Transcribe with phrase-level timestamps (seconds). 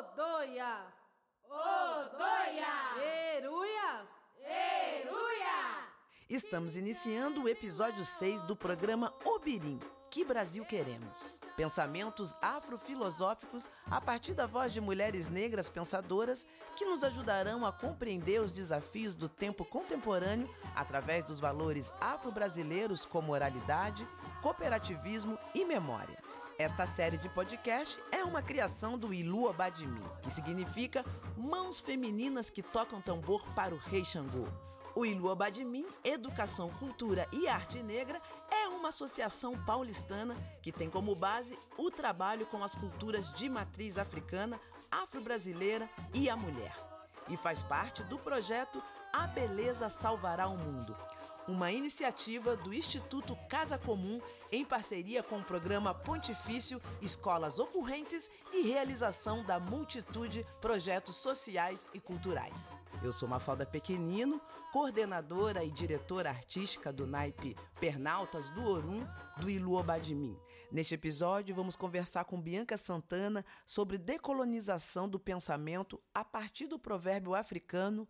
[0.00, 0.78] Odoia!
[1.44, 3.36] Odoia!
[3.36, 4.08] Eruia!
[4.38, 5.88] Eruia!
[6.26, 9.78] Estamos iniciando o episódio 6 do programa Obirim.
[10.10, 11.38] Que Brasil queremos?
[11.54, 16.46] Pensamentos afrofilosóficos a partir da voz de mulheres negras pensadoras
[16.76, 23.32] que nos ajudarão a compreender os desafios do tempo contemporâneo através dos valores afro-brasileiros como
[23.32, 24.08] oralidade,
[24.40, 26.29] cooperativismo e memória.
[26.60, 31.02] Esta série de podcast é uma criação do Ilua Badimi, que significa
[31.34, 34.46] Mãos Femininas que Tocam Tambor para o Rei Xangô.
[34.94, 41.14] O Ilua Badmin, Educação, Cultura e Arte Negra é uma associação paulistana que tem como
[41.14, 46.76] base o trabalho com as culturas de matriz africana, afro-brasileira e a mulher.
[47.30, 48.82] E faz parte do projeto
[49.14, 50.94] A Beleza Salvará o Mundo,
[51.50, 54.20] uma iniciativa do Instituto Casa Comum
[54.52, 61.98] em parceria com o programa Pontifício Escolas Ocorrentes e realização da multitude projetos sociais e
[61.98, 62.78] culturais.
[63.02, 64.40] Eu sou Mafalda Pequenino,
[64.72, 69.04] coordenadora e diretora artística do naipe Pernaltas do Orum
[69.38, 70.36] do Ilu Badimim.
[70.70, 77.34] Neste episódio, vamos conversar com Bianca Santana sobre decolonização do pensamento a partir do provérbio
[77.34, 78.08] africano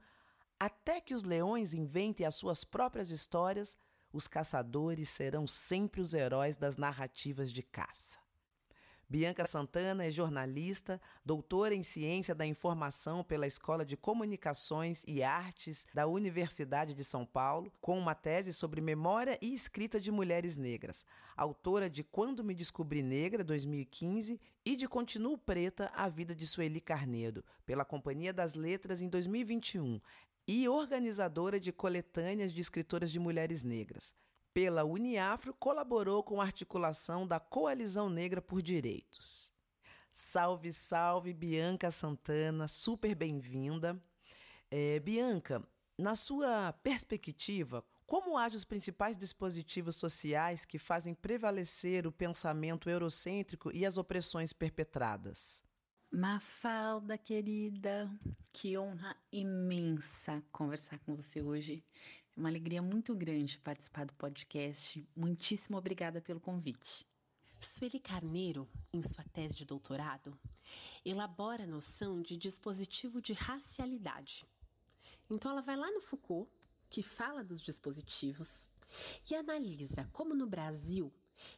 [0.60, 3.78] até que os leões inventem as suas próprias histórias,
[4.12, 8.18] os caçadores serão sempre os heróis das narrativas de caça.
[9.08, 15.84] Bianca Santana é jornalista, doutora em Ciência da Informação pela Escola de Comunicações e Artes
[15.92, 21.04] da Universidade de São Paulo, com uma tese sobre memória e escrita de mulheres negras,
[21.36, 26.80] autora de Quando Me Descobri Negra, 2015, e de Continuo Preta, A Vida de Sueli
[26.80, 30.00] Carneiro, pela Companhia das Letras em 2021
[30.52, 34.12] e organizadora de coletâneas de escritoras de mulheres negras.
[34.52, 39.52] Pela Uniafro, colaborou com a articulação da Coalizão Negra por Direitos.
[40.10, 43.96] Salve, salve, Bianca Santana, super bem-vinda.
[44.68, 45.62] É, Bianca,
[45.96, 53.70] na sua perspectiva, como agem os principais dispositivos sociais que fazem prevalecer o pensamento eurocêntrico
[53.72, 55.62] e as opressões perpetradas?
[56.12, 58.10] Mafalda, querida,
[58.52, 61.84] que honra imensa conversar com você hoje.
[62.36, 65.06] É uma alegria muito grande participar do podcast.
[65.14, 67.06] Muitíssimo obrigada pelo convite.
[67.60, 70.36] Sueli Carneiro, em sua tese de doutorado,
[71.04, 74.44] elabora a noção de dispositivo de racialidade.
[75.30, 76.50] Então, ela vai lá no Foucault,
[76.90, 78.68] que fala dos dispositivos,
[79.30, 81.12] e analisa como no Brasil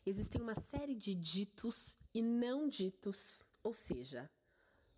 [0.05, 4.31] existem uma série de ditos e não ditos, ou seja,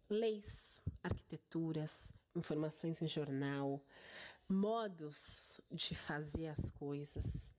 [0.08, 3.82] leis, arquiteturas, informações em jornal,
[4.48, 7.52] modos de fazer as coisas,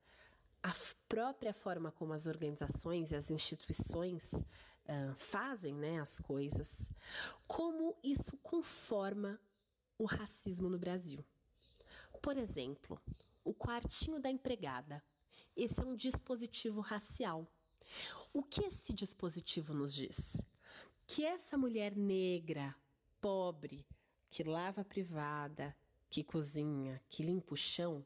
[0.62, 0.74] a
[1.08, 6.90] própria forma como as organizações e as instituições uh, fazem né, as coisas,
[7.46, 9.40] como isso conforma
[9.98, 11.24] o racismo no Brasil.
[12.20, 13.00] Por exemplo,
[13.44, 15.02] o quartinho da empregada.
[15.56, 17.46] Esse é um dispositivo racial.
[18.32, 20.42] O que esse dispositivo nos diz?
[21.06, 22.74] Que essa mulher negra,
[23.20, 23.86] pobre,
[24.30, 25.74] que lava privada,
[26.10, 28.04] que cozinha, que limpa o chão,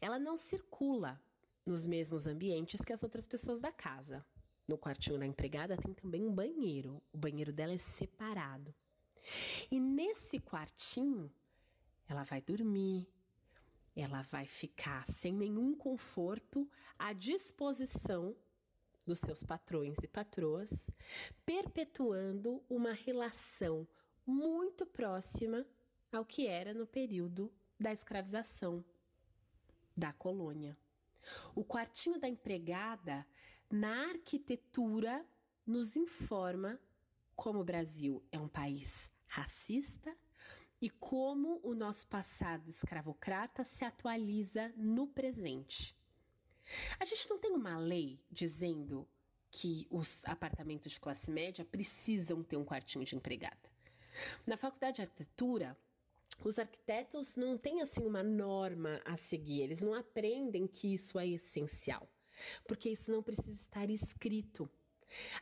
[0.00, 1.20] ela não circula
[1.64, 4.24] nos mesmos ambientes que as outras pessoas da casa.
[4.66, 7.02] No quartinho da empregada tem também um banheiro.
[7.12, 8.74] O banheiro dela é separado.
[9.70, 11.30] E nesse quartinho,
[12.08, 13.06] ela vai dormir,
[13.94, 18.36] ela vai ficar sem nenhum conforto à disposição
[19.06, 20.90] dos seus patrões e patroas,
[21.44, 23.86] perpetuando uma relação
[24.26, 25.66] muito próxima
[26.12, 28.84] ao que era no período da escravização
[29.96, 30.76] da colônia.
[31.54, 33.26] O quartinho da empregada,
[33.70, 35.24] na arquitetura,
[35.66, 36.78] nos informa
[37.34, 40.14] como o Brasil é um país racista
[40.80, 45.96] e como o nosso passado escravocrata se atualiza no presente.
[46.98, 49.08] A gente não tem uma lei dizendo
[49.50, 53.70] que os apartamentos de classe média precisam ter um quartinho de empregada.
[54.46, 55.76] Na faculdade de arquitetura,
[56.44, 61.26] os arquitetos não têm assim uma norma a seguir, eles não aprendem que isso é
[61.26, 62.08] essencial,
[62.66, 64.68] porque isso não precisa estar escrito.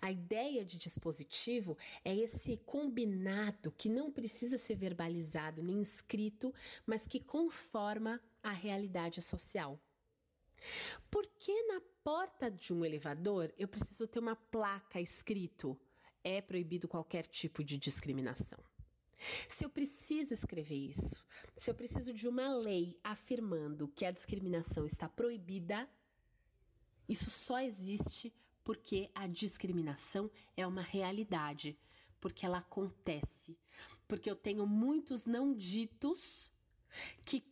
[0.01, 6.53] A ideia de dispositivo é esse combinado que não precisa ser verbalizado nem escrito,
[6.85, 9.81] mas que conforma a realidade social.
[11.11, 15.79] Por que na porta de um elevador eu preciso ter uma placa escrito
[16.23, 18.59] é proibido qualquer tipo de discriminação?
[19.49, 21.23] Se eu preciso escrever isso,
[21.55, 25.89] se eu preciso de uma lei afirmando que a discriminação está proibida,
[27.09, 28.33] isso só existe
[28.65, 31.79] porque a discriminação é uma realidade.
[32.21, 33.59] porque ela acontece.
[34.07, 36.53] Porque eu tenho muitos não ditos
[37.25, 37.43] que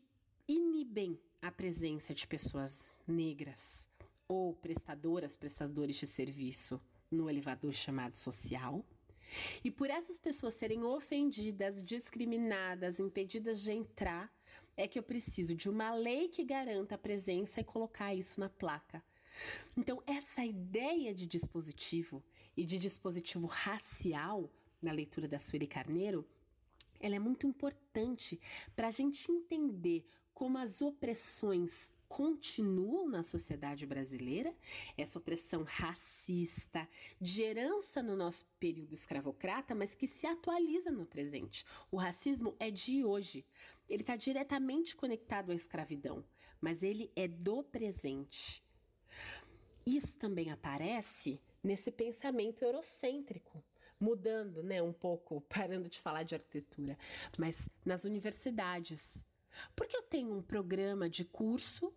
[0.47, 3.87] inibem a presença de pessoas negras
[4.26, 6.81] ou prestadoras, prestadores de serviço
[7.11, 8.85] no elevador chamado social.
[9.62, 14.32] E por essas pessoas serem ofendidas, discriminadas, impedidas de entrar,
[14.76, 18.49] é que eu preciso de uma lei que garanta a presença e colocar isso na
[18.49, 19.02] placa.
[19.76, 22.23] Então, essa ideia de dispositivo
[22.56, 24.50] e de dispositivo racial
[24.81, 26.26] na leitura da Sueli Carneiro,
[27.00, 28.40] ela é muito importante
[28.75, 30.05] para a gente entender
[30.38, 34.55] como as opressões continuam na sociedade brasileira,
[34.96, 36.88] essa opressão racista,
[37.20, 41.64] de herança no nosso período escravocrata, mas que se atualiza no presente.
[41.90, 43.44] O racismo é de hoje,
[43.88, 46.25] ele está diretamente conectado à escravidão,
[46.61, 48.62] mas ele é do presente.
[49.85, 53.61] Isso também aparece nesse pensamento eurocêntrico,
[53.99, 56.96] mudando, né, um pouco, parando de falar de arquitetura,
[57.37, 59.26] mas nas universidades.
[59.75, 61.93] Porque eu tenho um programa de curso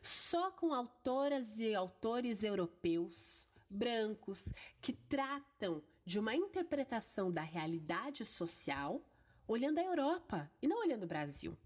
[0.00, 9.02] só com autoras e autores europeus, brancos, que tratam de uma interpretação da realidade social
[9.46, 11.56] olhando a Europa e não olhando o Brasil.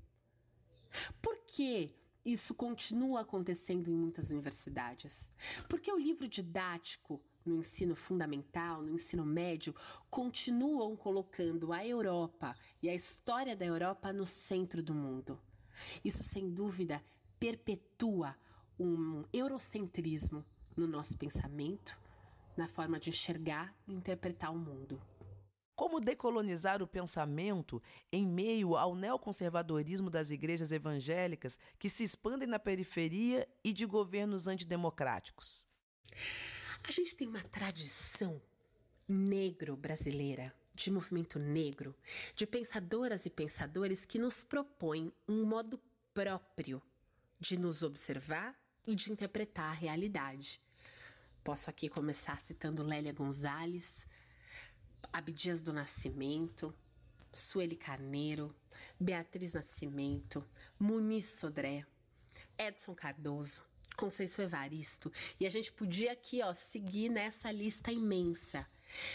[1.20, 1.94] Por que
[2.24, 5.30] isso continua acontecendo em muitas universidades?
[5.68, 9.74] Porque o livro didático no ensino fundamental, no ensino médio,
[10.10, 15.40] continuam colocando a Europa e a história da Europa no centro do mundo.
[16.04, 17.02] Isso, sem dúvida,
[17.38, 18.36] perpetua
[18.78, 20.44] um eurocentrismo
[20.76, 21.98] no nosso pensamento,
[22.56, 25.00] na forma de enxergar e interpretar o mundo.
[25.74, 32.58] Como decolonizar o pensamento em meio ao neoconservadorismo das igrejas evangélicas que se expandem na
[32.58, 35.66] periferia e de governos antidemocráticos?
[36.88, 38.40] A gente tem uma tradição
[39.08, 41.92] negro-brasileira, de movimento negro,
[42.36, 45.80] de pensadoras e pensadores que nos propõem um modo
[46.14, 46.80] próprio
[47.40, 48.56] de nos observar
[48.86, 50.60] e de interpretar a realidade.
[51.42, 54.06] Posso aqui começar citando Lélia Gonzalez,
[55.12, 56.72] Abdias do Nascimento,
[57.32, 58.54] Sueli Carneiro,
[59.00, 60.48] Beatriz Nascimento,
[60.78, 61.84] Muniz Sodré,
[62.56, 63.64] Edson Cardoso,
[63.96, 65.10] Conceição Evaristo,
[65.40, 68.66] e a gente podia aqui, ó, seguir nessa lista imensa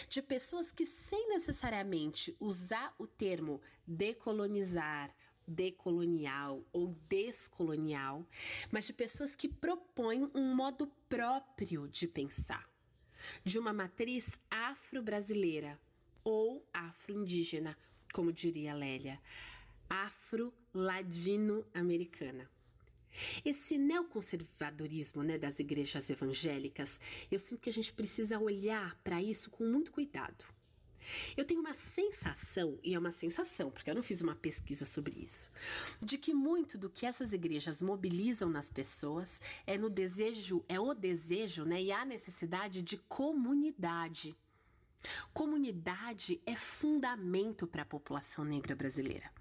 [0.09, 5.13] de pessoas que sem necessariamente usar o termo decolonizar
[5.47, 8.23] decolonial ou descolonial,
[8.71, 12.69] mas de pessoas que propõem um modo próprio de pensar,
[13.43, 15.77] de uma matriz afro-brasileira
[16.23, 17.77] ou afro-indígena,
[18.13, 19.19] como diria Lélia,
[19.89, 22.49] afro-ladino-americana.
[23.43, 26.99] Esse neoconservadorismo né, das igrejas evangélicas,
[27.29, 30.45] eu sinto que a gente precisa olhar para isso com muito cuidado.
[31.35, 35.19] Eu tenho uma sensação, e é uma sensação, porque eu não fiz uma pesquisa sobre
[35.19, 35.49] isso,
[35.99, 40.93] de que muito do que essas igrejas mobilizam nas pessoas é no desejo, é o
[40.93, 44.35] desejo, né, e a necessidade de comunidade.
[45.33, 49.31] Comunidade é fundamento para a população negra brasileira.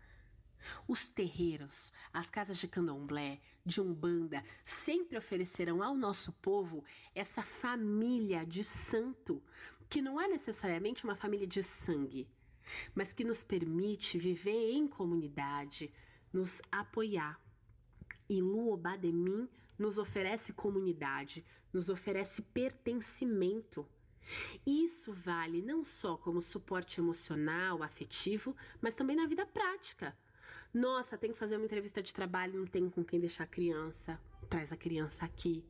[0.87, 6.85] Os terreiros, as casas de candomblé, de umbanda, sempre ofereceram ao nosso povo
[7.15, 9.43] essa família de santo
[9.89, 12.29] que não é necessariamente uma família de sangue,
[12.95, 15.93] mas que nos permite viver em comunidade,
[16.33, 17.41] nos apoiar.
[18.29, 23.85] E Luobademin nos oferece comunidade, nos oferece pertencimento.
[24.65, 30.17] Isso vale não só como suporte emocional, afetivo, mas também na vida prática.
[30.73, 34.21] Nossa, tem que fazer uma entrevista de trabalho, não tem com quem deixar a criança.
[34.49, 35.65] Traz a criança aqui.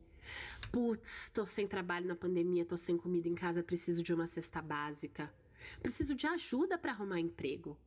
[0.71, 4.61] Putz, tô sem trabalho na pandemia, tô sem comida em casa, preciso de uma cesta
[4.61, 5.33] básica.
[5.81, 7.77] Preciso de ajuda para arrumar emprego.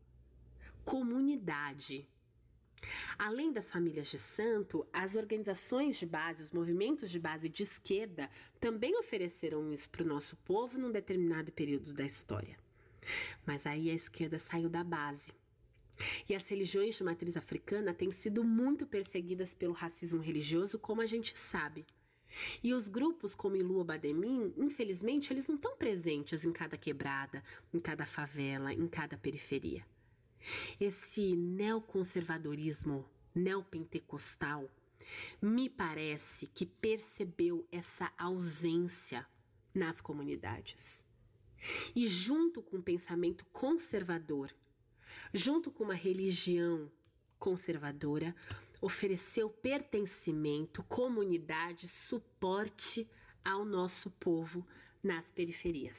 [0.84, 2.08] Comunidade.
[3.16, 8.28] Além das famílias de santo, as organizações de base, os movimentos de base de esquerda
[8.60, 12.58] também ofereceram isso para o nosso povo num determinado período da história.
[13.46, 15.32] Mas aí a esquerda saiu da base.
[16.28, 21.06] E as religiões de matriz africana têm sido muito perseguidas pelo racismo religioso, como a
[21.06, 21.86] gente sabe.
[22.62, 27.78] E os grupos como Ilua Bademim, infelizmente, eles não estão presentes em cada quebrada, em
[27.78, 29.86] cada favela, em cada periferia.
[30.80, 34.68] Esse neoconservadorismo neopentecostal
[35.40, 39.26] me parece que percebeu essa ausência
[39.74, 41.04] nas comunidades.
[41.94, 44.50] E junto com o pensamento conservador,
[45.34, 46.88] junto com uma religião
[47.40, 48.34] conservadora,
[48.80, 53.08] ofereceu pertencimento, comunidade, suporte
[53.44, 54.64] ao nosso povo
[55.02, 55.96] nas periferias.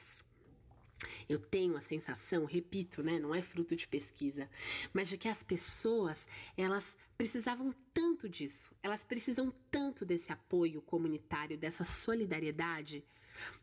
[1.28, 4.48] Eu tenho a sensação, repito, né, não é fruto de pesquisa,
[4.94, 6.26] mas de que as pessoas,
[6.56, 6.84] elas
[7.18, 13.04] precisavam tanto disso, elas precisam tanto desse apoio comunitário, dessa solidariedade,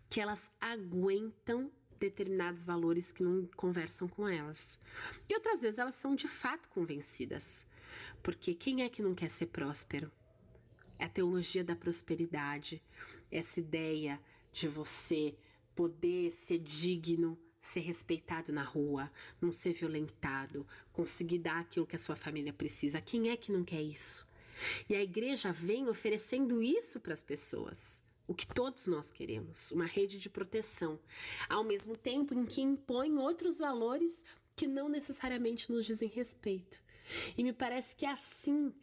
[0.08, 1.72] que elas aguentam
[2.10, 4.60] determinados valores que não conversam com elas.
[5.30, 7.66] E outras vezes elas são de fato convencidas.
[8.22, 10.12] Porque quem é que não quer ser próspero?
[11.00, 12.82] É a teologia da prosperidade,
[13.32, 14.20] essa ideia
[14.52, 15.36] de você
[15.74, 19.10] poder ser digno, ser respeitado na rua,
[19.42, 23.02] não ser violentado, conseguir dar aquilo que a sua família precisa.
[23.02, 24.28] Quem é que não quer isso?
[24.90, 28.03] E a igreja vem oferecendo isso para as pessoas.
[28.28, 31.00] O que todos nós queremos, uma rede de proteção,
[31.50, 34.24] ao mesmo tempo em que impõe outros valores
[34.56, 36.82] que não necessariamente nos dizem respeito.
[37.38, 38.74] E me parece que assim,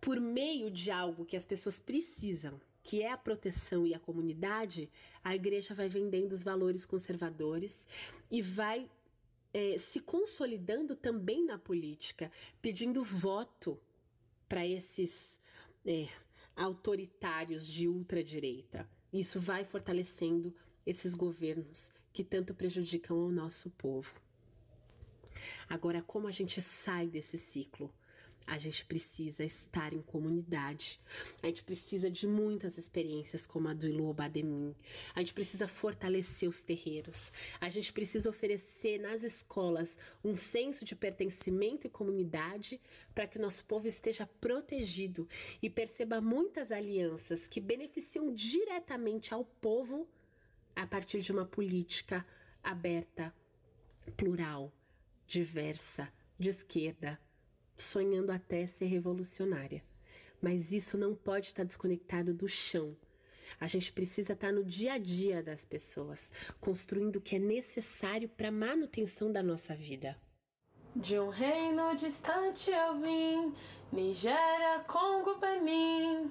[0.00, 4.90] por meio de algo que as pessoas precisam, que é a proteção e a comunidade,
[5.22, 7.86] a igreja vai vendendo os valores conservadores
[8.30, 8.90] e vai
[9.52, 12.30] é, se consolidando também na política,
[12.62, 13.78] pedindo voto
[14.48, 15.40] para esses
[15.84, 16.08] é,
[16.58, 18.88] autoritários de ultradireita.
[19.12, 24.12] Isso vai fortalecendo esses governos que tanto prejudicam o nosso povo.
[25.68, 27.94] Agora, como a gente sai desse ciclo?
[28.48, 30.98] A gente precisa estar em comunidade.
[31.42, 34.74] A gente precisa de muitas experiências como a do Ilu Bademin.
[35.14, 37.30] A gente precisa fortalecer os terreiros.
[37.60, 42.80] A gente precisa oferecer nas escolas um senso de pertencimento e comunidade
[43.14, 45.28] para que o nosso povo esteja protegido
[45.60, 50.08] e perceba muitas alianças que beneficiam diretamente ao povo
[50.74, 52.26] a partir de uma política
[52.62, 53.30] aberta,
[54.16, 54.72] plural,
[55.26, 57.20] diversa, de esquerda,
[57.78, 59.82] sonhando até ser revolucionária.
[60.42, 62.96] Mas isso não pode estar desconectado do chão.
[63.58, 66.30] A gente precisa estar no dia a dia das pessoas,
[66.60, 70.16] construindo o que é necessário para a manutenção da nossa vida.
[70.94, 73.54] De um reino distante eu vim,
[73.92, 76.30] Nigéria, Congo, Benin.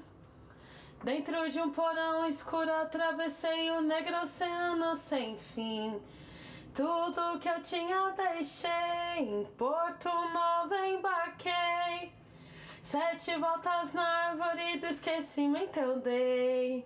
[1.04, 6.00] Dentro de um porão escuro atravessei o negro oceano sem fim.
[6.78, 8.70] Tudo que eu tinha deixei,
[9.18, 12.14] em Porto Novo embarquei.
[12.84, 16.86] Sete voltas na árvore do esquecimento eu dei.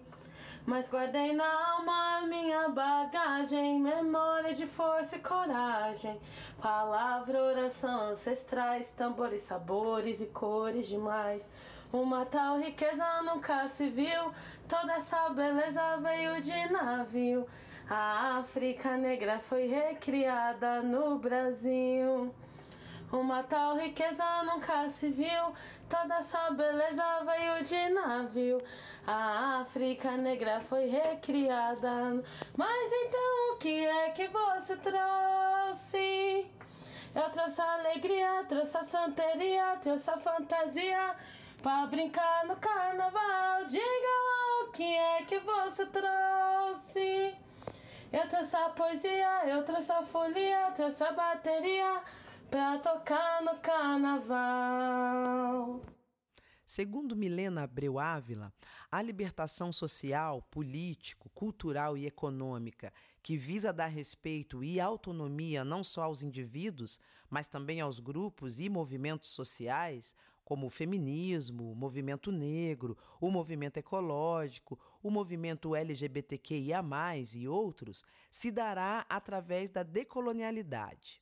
[0.65, 6.21] Mas guardei na alma minha bagagem, memória de força e coragem.
[6.61, 11.49] Palavra, oração, ancestrais, tambores, sabores e cores demais.
[11.91, 14.31] Uma tal riqueza nunca se viu,
[14.69, 17.45] toda essa beleza veio de navio.
[17.93, 22.33] A África negra foi recriada no Brasil.
[23.11, 25.53] Uma tal riqueza nunca se viu,
[25.89, 28.63] toda essa beleza veio de navio.
[29.05, 32.23] A África negra foi recriada.
[32.55, 36.49] Mas então o que é que você trouxe?
[37.13, 41.13] Eu trouxe alegria, trouxe a santeria, trouxe a fantasia
[41.61, 43.65] pra brincar no carnaval.
[43.65, 47.35] Diga lá o que é que você trouxe.
[48.11, 52.03] Eu trouxe a poesia, eu trouxe a folia, eu trouxe a bateria
[52.49, 55.01] pra tocar no carnaval.
[56.65, 58.53] Segundo Milena Abreu Ávila,
[58.91, 62.91] a libertação social, político, cultural e econômica
[63.23, 66.99] que visa dar respeito e autonomia não só aos indivíduos,
[67.29, 70.13] mas também aos grupos e movimentos sociais,
[70.51, 76.83] como o feminismo, o movimento negro, o movimento ecológico, o movimento LGBTQIA,
[77.33, 81.21] e outros, se dará através da decolonialidade.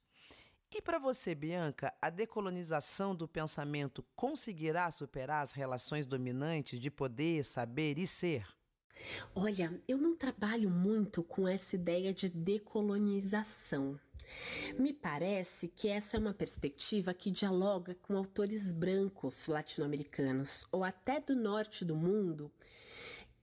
[0.75, 7.45] E para você, Bianca, a decolonização do pensamento conseguirá superar as relações dominantes de poder,
[7.45, 8.48] saber e ser?
[9.36, 14.00] Olha, eu não trabalho muito com essa ideia de decolonização.
[14.77, 21.20] Me parece que essa é uma perspectiva que dialoga com autores brancos latino-americanos ou até
[21.20, 22.51] do norte do mundo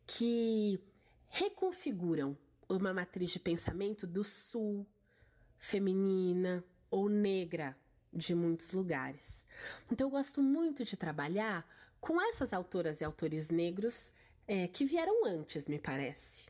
[0.06, 0.80] que
[1.28, 2.36] reconfiguram
[2.68, 4.86] uma matriz de pensamento do sul,
[5.58, 7.76] feminina ou negra
[8.12, 9.46] de muitos lugares.
[9.90, 11.68] Então eu gosto muito de trabalhar
[12.00, 14.12] com essas autoras e autores negros
[14.46, 16.46] é, que vieram antes, me parece.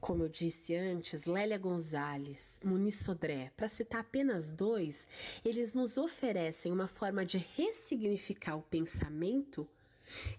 [0.00, 5.08] Como eu disse antes, Lélia Gonzalez, Muniz Sodré, para citar apenas dois,
[5.42, 9.66] eles nos oferecem uma forma de ressignificar o pensamento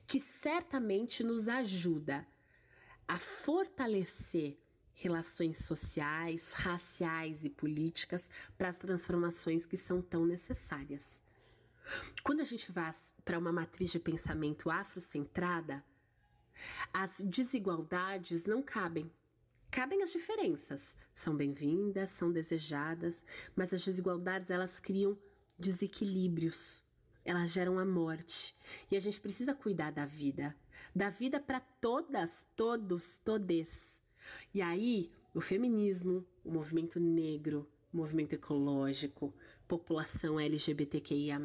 [0.05, 2.27] que certamente nos ajuda
[3.07, 4.57] a fortalecer
[4.93, 11.21] relações sociais, raciais e políticas para as transformações que são tão necessárias.
[12.23, 15.83] Quando a gente vai para uma matriz de pensamento afrocentrada,
[16.93, 19.11] as desigualdades não cabem
[19.75, 23.21] Cabem as diferenças, são bem-vindas, são desejadas,
[23.53, 25.17] mas as desigualdades elas criam
[25.59, 26.81] desequilíbrios.
[27.25, 28.55] Elas geram a morte.
[28.89, 30.55] E a gente precisa cuidar da vida.
[30.95, 34.01] Da vida para todas, todos, todes.
[34.53, 39.35] E aí, o feminismo, o movimento negro, movimento ecológico,
[39.67, 41.37] população LGBTQIA,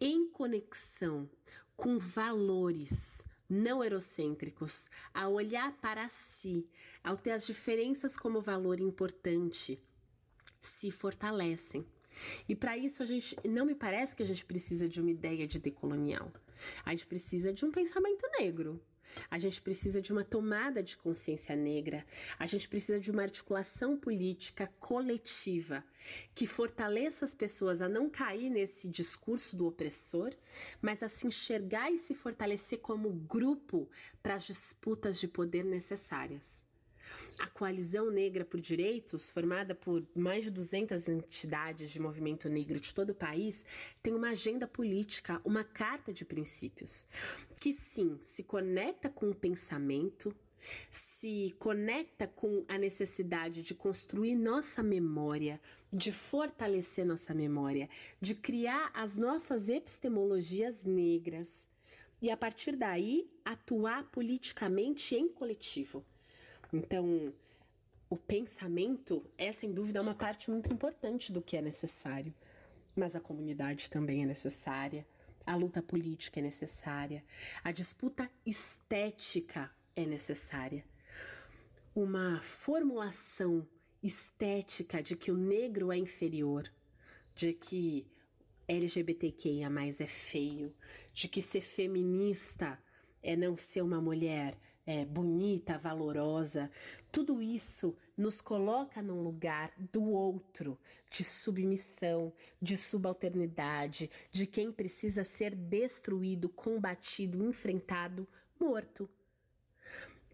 [0.00, 1.28] em conexão
[1.76, 6.68] com valores não eurocêntricos, a olhar para si,
[7.02, 9.80] ao ter as diferenças como valor importante,
[10.60, 11.86] se fortalecem.
[12.48, 15.46] E para isso a gente não me parece que a gente precisa de uma ideia
[15.46, 16.32] de decolonial.
[16.84, 18.80] A gente precisa de um pensamento negro.
[19.30, 22.04] A gente precisa de uma tomada de consciência negra.
[22.38, 25.84] A gente precisa de uma articulação política coletiva
[26.34, 30.34] que fortaleça as pessoas a não cair nesse discurso do opressor,
[30.80, 33.88] mas a se enxergar e se fortalecer como grupo
[34.22, 36.64] para as disputas de poder necessárias.
[37.38, 42.94] A Coalizão Negra por Direitos, formada por mais de 200 entidades de movimento negro de
[42.94, 43.64] todo o país,
[44.02, 47.06] tem uma agenda política, uma carta de princípios,
[47.60, 50.34] que sim se conecta com o pensamento,
[50.90, 55.60] se conecta com a necessidade de construir nossa memória,
[55.90, 57.88] de fortalecer nossa memória,
[58.20, 61.68] de criar as nossas epistemologias negras
[62.20, 66.04] e a partir daí atuar politicamente em coletivo.
[66.72, 67.32] Então,
[68.08, 72.32] o pensamento é sem dúvida uma parte muito importante do que é necessário,
[72.94, 75.06] mas a comunidade também é necessária,
[75.44, 77.24] a luta política é necessária,
[77.62, 80.84] a disputa estética é necessária.
[81.94, 83.66] Uma formulação
[84.02, 86.70] estética de que o negro é inferior,
[87.34, 88.06] de que
[88.68, 89.68] LGBTQIA
[90.00, 90.74] é feio,
[91.12, 92.78] de que ser feminista
[93.22, 96.70] é não ser uma mulher é, bonita, valorosa,
[97.10, 100.78] tudo isso nos coloca num lugar do outro,
[101.10, 108.28] de submissão, de subalternidade, de quem precisa ser destruído, combatido, enfrentado,
[108.60, 109.10] morto.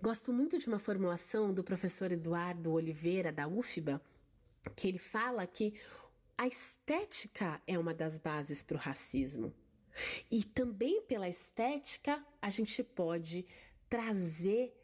[0.03, 4.03] Gosto muito de uma formulação do professor Eduardo Oliveira, da UFBA,
[4.77, 5.75] que ele fala que
[6.37, 9.55] a estética é uma das bases para o racismo.
[10.31, 13.45] E também pela estética a gente pode
[13.93, 14.75] trazer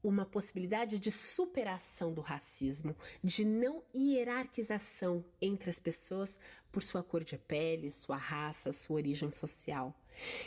[0.00, 6.38] uma possibilidade de superação do racismo, de não hierarquização entre as pessoas
[6.70, 9.92] por sua cor de pele, sua raça, sua origem social.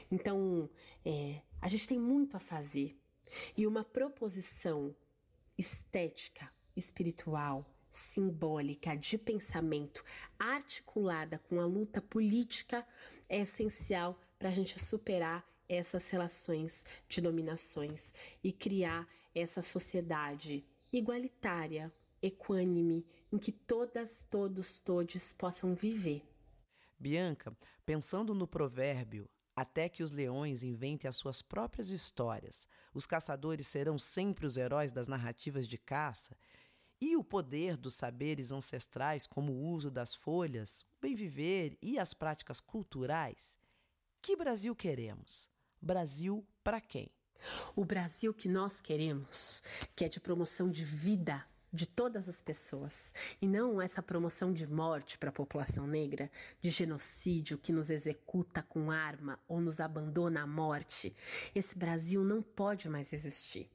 [0.10, 0.70] Então,
[1.04, 2.98] é, a gente tem muito a fazer
[3.58, 4.96] e uma proposição
[5.58, 10.06] estética, espiritual, simbólica de pensamento
[10.40, 12.88] articulada com a luta política
[13.28, 21.94] é essencial para a gente superar essas relações de dominações e criar essa sociedade igualitária,
[22.22, 26.24] equânime, em que todas, todos, todes possam viver.
[26.98, 27.56] Bianca,
[27.86, 34.00] pensando no provérbio até que os leões inventem as suas próprias histórias, os caçadores serão
[34.00, 36.36] sempre os heróis das narrativas de caça,
[37.02, 41.98] e o poder dos saberes ancestrais, como o uso das folhas, o bem viver e
[41.98, 43.58] as práticas culturais,
[44.22, 45.50] que Brasil queremos?
[45.82, 47.12] Brasil para quem?
[47.76, 49.64] O Brasil que nós queremos,
[49.96, 54.72] que é de promoção de vida de todas as pessoas e não essa promoção de
[54.72, 60.42] morte para a população negra, de genocídio que nos executa com arma ou nos abandona
[60.42, 61.16] à morte.
[61.54, 63.70] Esse Brasil não pode mais existir.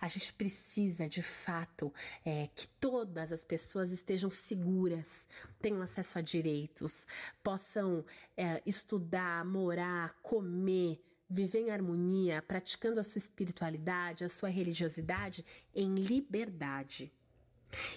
[0.00, 1.92] A gente precisa, de fato,
[2.24, 5.26] é, que todas as pessoas estejam seguras,
[5.62, 7.06] tenham acesso a direitos,
[7.42, 8.04] possam
[8.36, 11.00] é, estudar, morar, comer,
[11.32, 17.10] viver em harmonia, praticando a sua espiritualidade, a sua religiosidade em liberdade.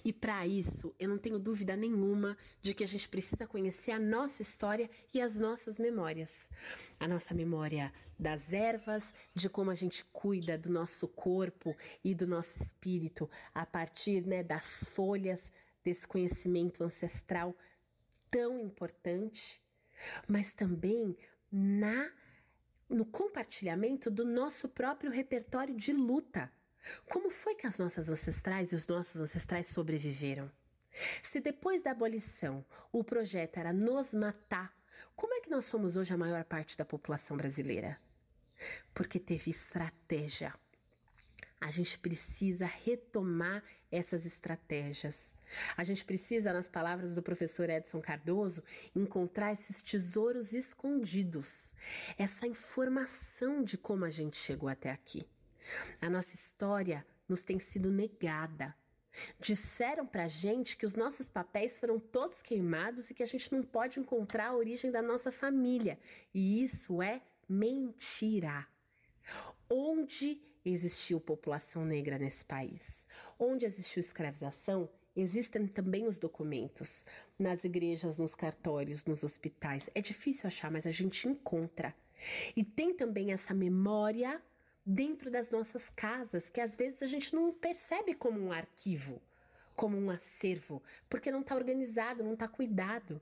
[0.05, 3.99] E para isso, eu não tenho dúvida nenhuma de que a gente precisa conhecer a
[3.99, 6.49] nossa história e as nossas memórias.
[6.97, 12.25] A nossa memória das ervas, de como a gente cuida do nosso corpo e do
[12.25, 15.51] nosso espírito a partir né, das folhas
[15.83, 17.53] desse conhecimento ancestral
[18.31, 19.61] tão importante,
[20.25, 21.17] mas também
[21.51, 22.09] na
[22.89, 26.51] no compartilhamento do nosso próprio repertório de luta.
[27.09, 30.51] Como foi que as nossas ancestrais e os nossos ancestrais sobreviveram?
[31.21, 34.73] Se depois da abolição o projeto era nos matar,
[35.15, 37.99] como é que nós somos hoje a maior parte da população brasileira?
[38.93, 40.53] Porque teve estratégia.
[41.59, 45.33] A gente precisa retomar essas estratégias.
[45.75, 48.63] A gente precisa, nas palavras do professor Edson Cardoso,
[48.95, 51.73] encontrar esses tesouros escondidos,
[52.17, 55.25] essa informação de como a gente chegou até aqui.
[56.01, 58.75] A nossa história nos tem sido negada.
[59.39, 63.63] Disseram pra gente que os nossos papéis foram todos queimados e que a gente não
[63.63, 65.97] pode encontrar a origem da nossa família.
[66.33, 68.67] E isso é mentira.
[69.69, 73.05] Onde existiu população negra nesse país?
[73.37, 74.89] Onde existiu escravização?
[75.15, 77.05] Existem também os documentos
[77.39, 79.89] nas igrejas, nos cartórios, nos hospitais.
[79.95, 81.95] É difícil achar, mas a gente encontra.
[82.55, 84.41] E tem também essa memória
[84.85, 89.21] dentro das nossas casas, que às vezes a gente não percebe como um arquivo,
[89.75, 93.21] como um acervo, porque não está organizado, não está cuidado.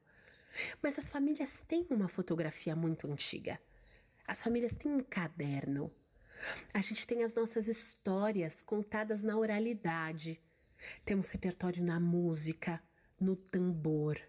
[0.81, 3.59] Mas as famílias têm uma fotografia muito antiga.
[4.27, 5.91] As famílias têm um caderno.
[6.73, 10.39] A gente tem as nossas histórias contadas na oralidade.
[11.05, 12.81] Temos repertório na música,
[13.19, 14.19] no tambor.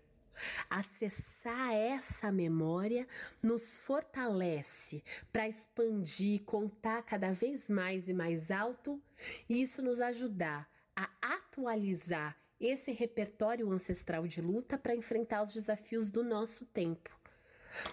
[0.69, 3.07] Acessar essa memória
[3.43, 9.01] nos fortalece para expandir, contar cada vez mais e mais alto,
[9.49, 16.11] e isso nos ajudar a atualizar esse repertório ancestral de luta para enfrentar os desafios
[16.11, 17.11] do nosso tempo.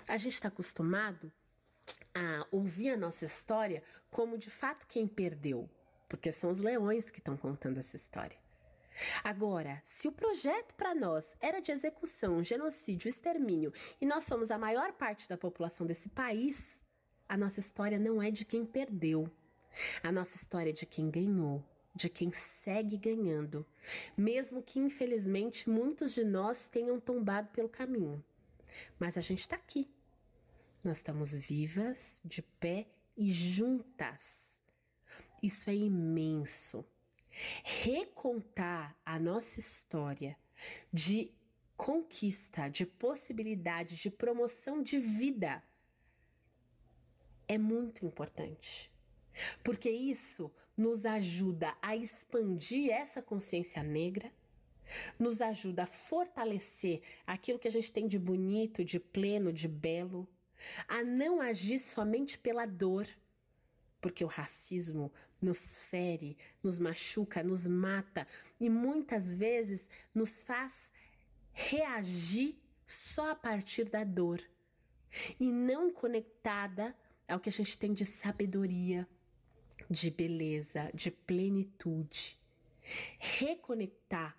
[0.07, 1.31] A gente está acostumado
[2.13, 5.69] a ouvir a nossa história como de fato quem perdeu,
[6.09, 8.37] porque são os leões que estão contando essa história.
[9.23, 14.57] Agora, se o projeto para nós era de execução, genocídio, extermínio e nós somos a
[14.57, 16.81] maior parte da população desse país,
[17.27, 19.31] a nossa história não é de quem perdeu.
[20.03, 21.63] A nossa história é de quem ganhou,
[21.95, 23.65] de quem segue ganhando,
[24.17, 28.23] mesmo que infelizmente muitos de nós tenham tombado pelo caminho.
[28.99, 29.89] Mas a gente está aqui.
[30.83, 34.61] Nós estamos vivas, de pé e juntas.
[35.41, 36.85] Isso é imenso
[37.63, 40.37] recontar a nossa história
[40.91, 41.31] de
[41.77, 45.63] conquista, de possibilidade, de promoção de vida
[47.47, 48.89] é muito importante.
[49.63, 54.31] Porque isso nos ajuda a expandir essa consciência negra,
[55.19, 60.29] nos ajuda a fortalecer aquilo que a gente tem de bonito, de pleno, de belo,
[60.87, 63.07] a não agir somente pela dor,
[63.99, 68.27] porque o racismo nos fere, nos machuca, nos mata
[68.59, 70.91] e muitas vezes nos faz
[71.53, 74.41] reagir só a partir da dor
[75.39, 76.95] e não conectada
[77.27, 79.07] ao que a gente tem de sabedoria,
[79.89, 82.39] de beleza, de plenitude.
[83.19, 84.37] Reconectar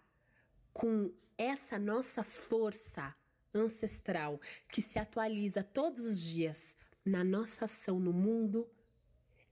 [0.72, 3.14] com essa nossa força
[3.54, 8.68] ancestral que se atualiza todos os dias na nossa ação no mundo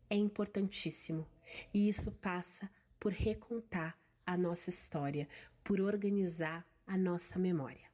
[0.08, 1.26] é importantíssimo.
[1.74, 5.28] E isso passa por recontar a nossa história,
[5.64, 7.90] por organizar a nossa memória.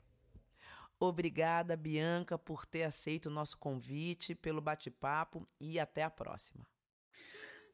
[0.99, 6.67] Obrigada, Bianca, por ter aceito o nosso convite, pelo bate-papo e até a próxima.